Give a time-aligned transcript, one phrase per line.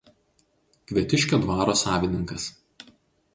[0.91, 2.49] Kvietiškio dvaro savininkas.